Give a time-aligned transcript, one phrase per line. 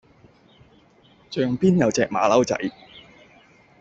[1.29, 2.59] 象邊有隻馬騮仔